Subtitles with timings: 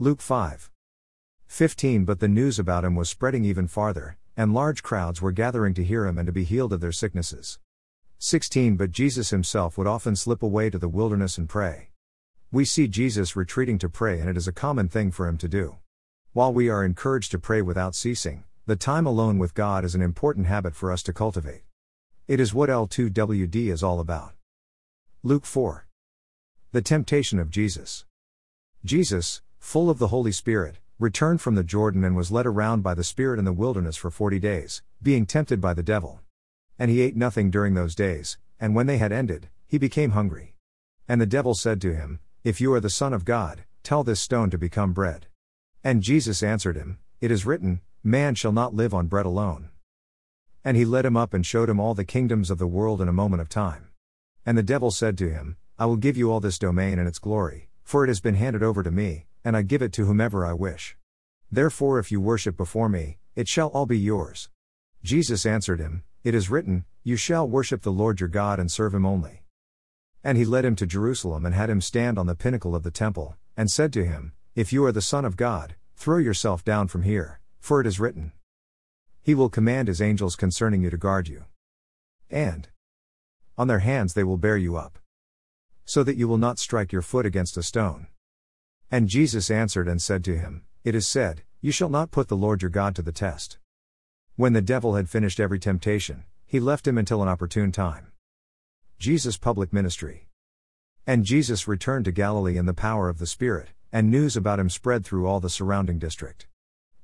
[0.00, 0.70] Luke 5.
[1.48, 5.74] 15 But the news about him was spreading even farther, and large crowds were gathering
[5.74, 7.58] to hear him and to be healed of their sicknesses.
[8.20, 11.88] 16 But Jesus himself would often slip away to the wilderness and pray.
[12.52, 15.48] We see Jesus retreating to pray, and it is a common thing for him to
[15.48, 15.78] do.
[16.32, 20.00] While we are encouraged to pray without ceasing, the time alone with God is an
[20.00, 21.64] important habit for us to cultivate.
[22.28, 24.34] It is what L2WD is all about.
[25.24, 25.88] Luke 4.
[26.70, 28.04] The temptation of Jesus.
[28.84, 32.94] Jesus, full of the Holy Spirit, returned from the Jordan and was led around by
[32.94, 36.20] the Spirit in the wilderness for forty days, being tempted by the devil.
[36.78, 40.54] And he ate nothing during those days, and when they had ended, he became hungry.
[41.08, 44.20] And the devil said to him, If you are the Son of God, tell this
[44.20, 45.26] stone to become bread.
[45.84, 49.70] And Jesus answered him, It is written, Man shall not live on bread alone.
[50.64, 53.08] And he led him up and showed him all the kingdoms of the world in
[53.08, 53.88] a moment of time.
[54.44, 57.20] And the devil said to him, I will give you all this domain and its
[57.20, 60.44] glory, for it has been handed over to me, and I give it to whomever
[60.44, 60.96] I wish.
[61.50, 64.50] Therefore, if you worship before me, it shall all be yours.
[65.02, 68.94] Jesus answered him, It is written, You shall worship the Lord your God and serve
[68.94, 69.44] him only.
[70.22, 72.90] And he led him to Jerusalem and had him stand on the pinnacle of the
[72.90, 76.88] temple, and said to him, If you are the Son of God, throw yourself down
[76.88, 78.32] from here, for it is written,
[79.22, 81.44] He will command his angels concerning you to guard you.
[82.30, 82.68] And
[83.56, 84.98] on their hands they will bear you up.
[85.84, 88.08] So that you will not strike your foot against a stone.
[88.90, 92.36] And Jesus answered and said to him, It is said, You shall not put the
[92.36, 93.58] Lord your God to the test.
[94.36, 98.12] When the devil had finished every temptation, he left him until an opportune time.
[98.98, 100.28] Jesus' public ministry.
[101.06, 104.70] And Jesus returned to Galilee in the power of the Spirit, and news about him
[104.70, 106.46] spread through all the surrounding district.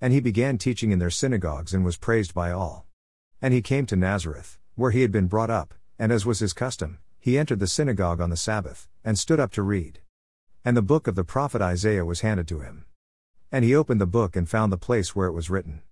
[0.00, 2.86] And he began teaching in their synagogues and was praised by all.
[3.40, 6.52] And he came to Nazareth, where he had been brought up, and as was his
[6.52, 10.00] custom, he entered the synagogue on the Sabbath, and stood up to read.
[10.64, 12.84] And the book of the prophet Isaiah was handed to him.
[13.50, 15.82] And he opened the book and found the place where it was written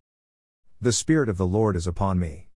[0.80, 2.48] The Spirit of the Lord is upon me.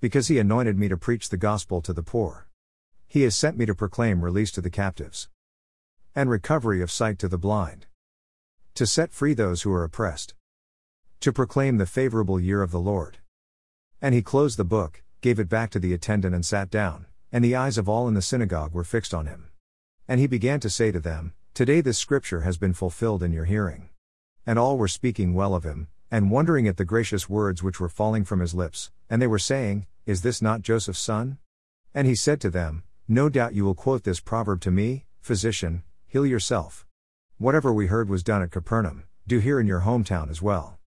[0.00, 2.46] Because he anointed me to preach the gospel to the poor.
[3.06, 5.28] He has sent me to proclaim release to the captives,
[6.14, 7.86] and recovery of sight to the blind.
[8.74, 10.34] To set free those who are oppressed.
[11.20, 13.18] To proclaim the favorable year of the Lord.
[14.00, 17.44] And he closed the book, gave it back to the attendant and sat down, and
[17.44, 19.48] the eyes of all in the synagogue were fixed on him.
[20.06, 23.44] And he began to say to them, Today this scripture has been fulfilled in your
[23.44, 23.88] hearing.
[24.46, 27.88] And all were speaking well of him, and wondering at the gracious words which were
[27.88, 31.38] falling from his lips, and they were saying, Is this not Joseph's son?
[31.94, 35.82] And he said to them, No doubt you will quote this proverb to me, Physician,
[36.06, 36.86] heal yourself.
[37.38, 40.78] Whatever we heard was done at Capernaum, do here in your hometown as well.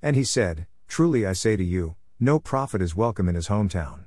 [0.00, 4.04] And he said, Truly I say to you, no prophet is welcome in his hometown.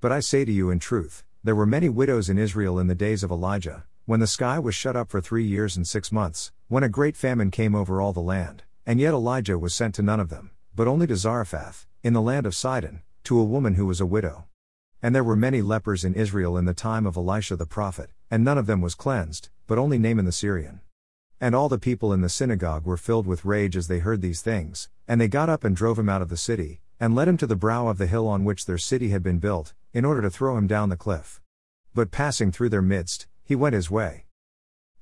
[0.00, 2.94] But I say to you in truth, there were many widows in Israel in the
[2.94, 6.52] days of Elijah, when the sky was shut up for three years and six months,
[6.68, 10.02] when a great famine came over all the land, and yet Elijah was sent to
[10.02, 13.74] none of them, but only to Zarephath, in the land of Sidon, to a woman
[13.74, 14.46] who was a widow.
[15.02, 18.44] And there were many lepers in Israel in the time of Elisha the prophet, and
[18.44, 20.80] none of them was cleansed, but only Naaman the Syrian.
[21.40, 24.42] And all the people in the synagogue were filled with rage as they heard these
[24.42, 27.38] things, and they got up and drove him out of the city, and led him
[27.38, 30.20] to the brow of the hill on which their city had been built, in order
[30.20, 31.40] to throw him down the cliff.
[31.94, 34.26] But passing through their midst, he went his way.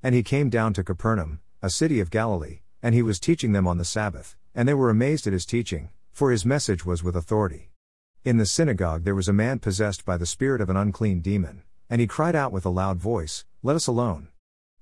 [0.03, 3.69] And he came down to Capernaum, a city of Galilee, and he was teaching them
[3.69, 7.14] on the Sabbath, and they were amazed at his teaching, for his message was with
[7.14, 7.69] authority.
[8.25, 11.62] In the synagogue there was a man possessed by the spirit of an unclean demon,
[11.91, 14.28] and he cried out with a loud voice, Let us alone.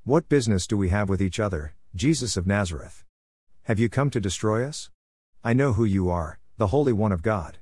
[0.04, 3.02] What business do we have with each other, Jesus of Nazareth?
[3.64, 4.90] Have you come to destroy us?
[5.42, 7.58] I know who you are, the Holy One of God.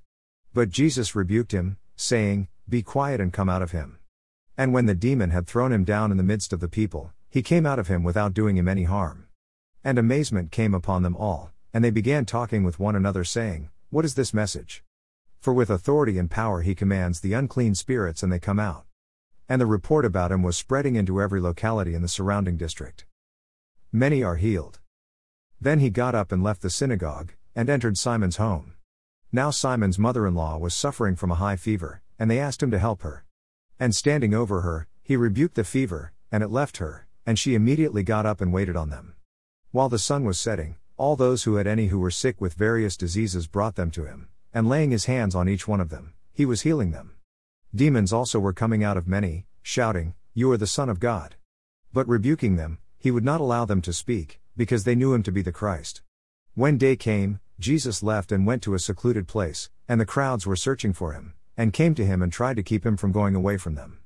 [0.53, 3.97] But Jesus rebuked him, saying, Be quiet and come out of him.
[4.57, 7.43] And when the demon had thrown him down in the midst of the people, he
[7.43, 9.27] came out of him without doing him any harm.
[9.83, 14.05] And amazement came upon them all, and they began talking with one another, saying, What
[14.05, 14.85] is this message?
[15.41, 18.87] For with authority and power he commands the unclean spirits and they come out.
[19.49, 23.05] And the report about him was spreading into every locality in the surrounding district.
[23.93, 24.79] Many are healed.
[25.61, 28.75] Then he got up and left the synagogue, and entered Simon's home.
[29.33, 32.71] Now Simon's mother in law was suffering from a high fever, and they asked him
[32.71, 33.24] to help her.
[33.79, 38.03] And standing over her, he rebuked the fever, and it left her, and she immediately
[38.03, 39.15] got up and waited on them.
[39.71, 42.97] While the sun was setting, all those who had any who were sick with various
[42.97, 46.47] diseases brought them to him, and laying his hands on each one of them, he
[46.47, 47.17] was healing them.
[47.75, 51.35] Demons also were coming out of many, shouting, You are the Son of God.
[51.93, 55.33] But rebuking them, he would not allow them to speak, because they knew him to
[55.33, 56.03] be the Christ.
[56.55, 60.57] When day came, Jesus left and went to a secluded place, and the crowds were
[60.57, 63.57] searching for him, and came to him and tried to keep him from going away
[63.57, 64.01] from them.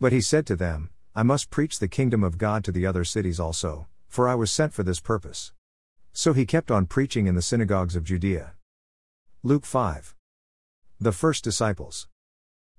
[0.00, 3.04] But he said to them, I must preach the kingdom of God to the other
[3.04, 5.52] cities also, for I was sent for this purpose.
[6.12, 8.52] So he kept on preaching in the synagogues of Judea.
[9.42, 10.14] Luke 5.
[11.00, 12.08] The first disciples.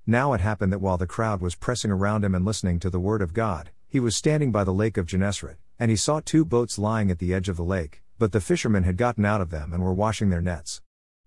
[0.06, 3.00] Now it happened that while the crowd was pressing around him and listening to the
[3.00, 6.44] word of God, he was standing by the lake of Gennesaret, and he saw two
[6.44, 9.50] boats lying at the edge of the lake, but the fishermen had gotten out of
[9.50, 10.81] them and were washing their nets.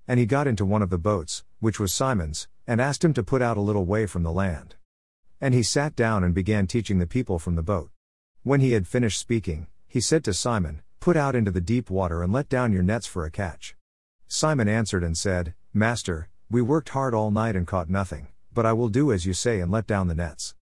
[0.08, 3.22] And he got into one of the boats, which was Simon's, and asked him to
[3.22, 4.74] put out a little way from the land.
[5.40, 7.90] And he sat down and began teaching the people from the boat.
[8.42, 12.22] When he had finished speaking, he said to Simon, Put out into the deep water
[12.22, 13.74] and let down your nets for a catch.
[14.28, 18.72] Simon answered and said, Master, we worked hard all night and caught nothing, but I
[18.72, 20.54] will do as you say and let down the nets.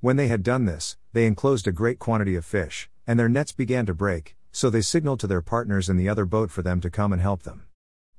[0.00, 3.52] When they had done this, they enclosed a great quantity of fish, and their nets
[3.52, 6.80] began to break, so they signaled to their partners in the other boat for them
[6.80, 7.66] to come and help them.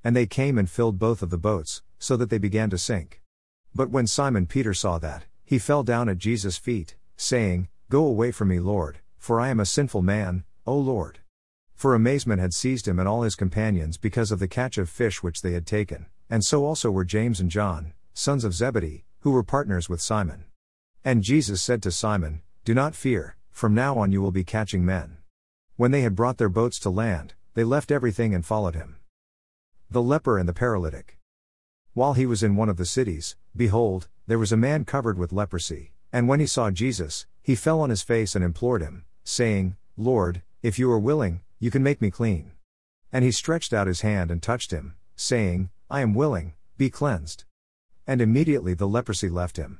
[0.06, 3.22] And they came and filled both of the boats, so that they began to sink.
[3.74, 8.32] But when Simon Peter saw that, he fell down at Jesus' feet, saying, Go away
[8.32, 11.20] from me, Lord, for I am a sinful man, O Lord.
[11.74, 15.24] For amazement had seized him and all his companions because of the catch of fish
[15.24, 19.32] which they had taken, and so also were James and John, sons of Zebedee, who
[19.32, 20.46] were partners with Simon.
[21.04, 24.86] And Jesus said to Simon, Do not fear, from now on you will be catching
[24.86, 25.18] men.
[25.78, 28.98] When they had brought their boats to land, they left everything and followed him.
[29.90, 31.20] The leper and the paralytic.
[31.94, 35.32] While he was in one of the cities, behold, there was a man covered with
[35.32, 39.78] leprosy, and when he saw Jesus, he fell on his face and implored him, saying,
[39.96, 42.52] Lord, if you are willing, you can make me clean.
[43.14, 47.46] And he stretched out his hand and touched him, saying, I am willing, be cleansed.
[48.08, 49.80] And immediately the leprosy left him.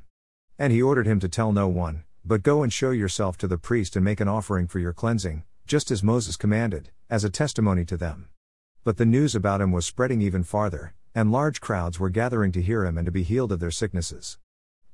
[0.60, 3.58] And he ordered him to tell no one, but go and show yourself to the
[3.58, 7.84] priest and make an offering for your cleansing, just as Moses commanded, as a testimony
[7.86, 8.30] to them.
[8.86, 12.62] But the news about him was spreading even farther, and large crowds were gathering to
[12.62, 14.38] hear him and to be healed of their sicknesses.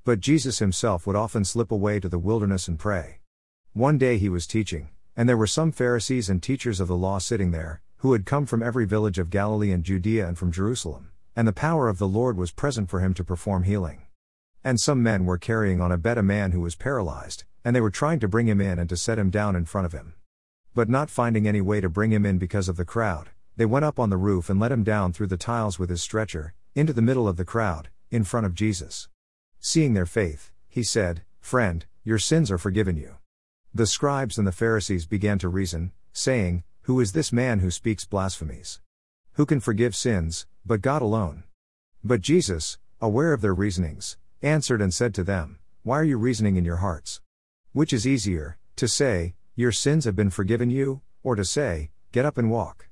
[0.05, 3.19] But Jesus himself would often slip away to the wilderness and pray.
[3.73, 7.17] One day he was teaching, and there were some Pharisees and teachers of the law
[7.17, 11.11] sitting there, who had come from every village of Galilee and Judea and from Jerusalem,
[11.35, 14.03] and the power of the Lord was present for him to perform healing.
[14.63, 17.81] And some men were carrying on a bed a man who was paralyzed, and they
[17.81, 20.13] were trying to bring him in and to set him down in front of him.
[20.73, 23.85] But not finding any way to bring him in because of the crowd, they went
[23.85, 26.93] up on the roof and let him down through the tiles with his stretcher, into
[26.93, 29.07] the middle of the crowd, in front of Jesus.
[29.59, 33.17] Seeing their faith, he said, Friend, your sins are forgiven you.
[33.73, 38.05] The scribes and the Pharisees began to reason, saying, Who is this man who speaks
[38.05, 38.79] blasphemies?
[39.33, 41.43] Who can forgive sins, but God alone?
[42.03, 46.57] But Jesus, aware of their reasonings, answered and said to them, Why are you reasoning
[46.57, 47.21] in your hearts?
[47.73, 52.25] Which is easier, to say, Your sins have been forgiven you, or to say, Get
[52.25, 52.87] up and walk?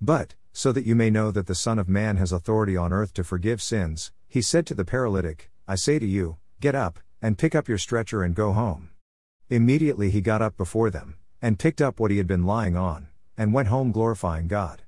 [0.00, 3.12] But, so that you may know that the Son of Man has authority on earth
[3.14, 7.38] to forgive sins, he said to the paralytic, I say to you, get up, and
[7.38, 8.90] pick up your stretcher and go home.
[9.50, 13.08] Immediately he got up before them, and picked up what he had been lying on,
[13.36, 14.82] and went home glorifying God.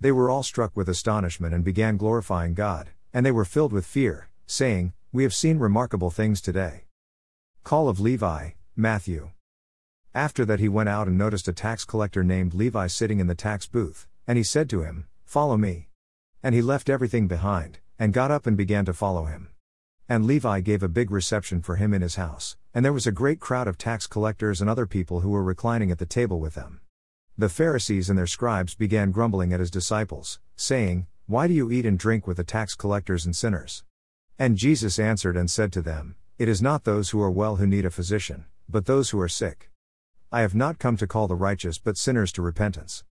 [0.00, 3.86] They were all struck with astonishment and began glorifying God, and they were filled with
[3.86, 6.84] fear, saying, We have seen remarkable things today.
[7.64, 9.30] Call of Levi, Matthew.
[10.14, 13.34] After that he went out and noticed a tax collector named Levi sitting in the
[13.34, 14.06] tax booth.
[14.28, 15.88] And he said to him, Follow me.
[16.42, 19.48] And he left everything behind, and got up and began to follow him.
[20.06, 23.12] And Levi gave a big reception for him in his house, and there was a
[23.12, 26.54] great crowd of tax collectors and other people who were reclining at the table with
[26.54, 26.82] them.
[27.38, 31.86] The Pharisees and their scribes began grumbling at his disciples, saying, Why do you eat
[31.86, 33.82] and drink with the tax collectors and sinners?
[34.38, 37.66] And Jesus answered and said to them, It is not those who are well who
[37.66, 39.70] need a physician, but those who are sick.
[40.30, 43.04] I have not come to call the righteous but sinners to repentance.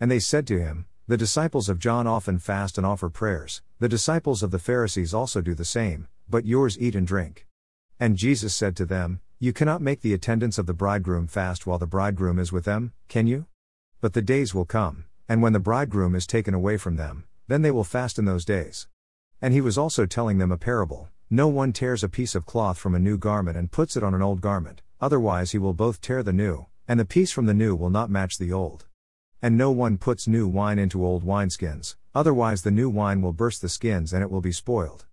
[0.00, 3.88] And they said to him, The disciples of John often fast and offer prayers, the
[3.88, 7.46] disciples of the Pharisees also do the same, but yours eat and drink.
[7.98, 11.78] And Jesus said to them, You cannot make the attendants of the bridegroom fast while
[11.78, 13.44] the bridegroom is with them, can you?
[14.00, 17.60] But the days will come, and when the bridegroom is taken away from them, then
[17.60, 18.88] they will fast in those days.
[19.42, 22.78] And he was also telling them a parable No one tears a piece of cloth
[22.78, 26.00] from a new garment and puts it on an old garment, otherwise he will both
[26.00, 28.86] tear the new, and the piece from the new will not match the old.
[29.42, 33.62] And no one puts new wine into old wineskins, otherwise the new wine will burst
[33.62, 35.06] the skins and it will be spoiled.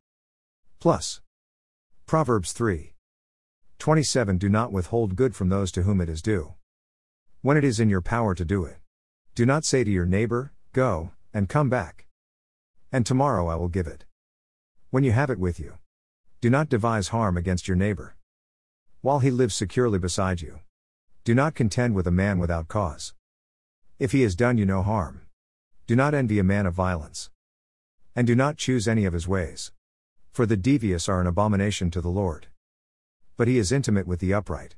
[0.79, 1.22] Plus.
[2.05, 2.93] Proverbs 3.
[3.79, 6.55] 27 Do not withhold good from those to whom it is due.
[7.41, 8.77] When it is in your power to do it.
[9.36, 12.07] Do not say to your neighbor, Go, and come back.
[12.91, 14.05] And tomorrow I will give it.
[14.89, 15.77] When you have it with you.
[16.41, 18.15] Do not devise harm against your neighbor.
[19.01, 20.60] While he lives securely beside you.
[21.24, 23.13] Do not contend with a man without cause.
[24.00, 25.22] If he has done you no harm.
[25.88, 27.32] Do not envy a man of violence.
[28.16, 29.72] And do not choose any of his ways.
[30.32, 32.48] For the devious are an abomination to the Lord.
[33.38, 34.75] But he is intimate with the upright.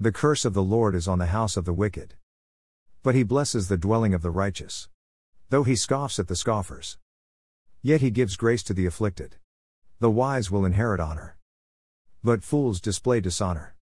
[0.00, 2.14] The curse of the Lord is on the house of the wicked.
[3.04, 4.88] But he blesses the dwelling of the righteous.
[5.50, 6.98] Though he scoffs at the scoffers.
[7.80, 9.36] Yet he gives grace to the afflicted.
[10.00, 11.36] The wise will inherit honor.
[12.24, 13.76] But fools display dishonor.